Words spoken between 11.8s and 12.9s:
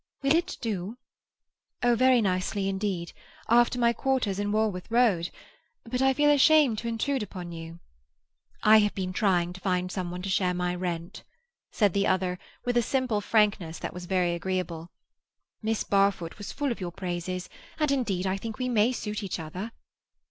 the other, with a